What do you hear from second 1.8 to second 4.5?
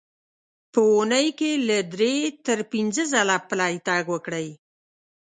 درې تر پنځه ځله پلی تګ وکړئ.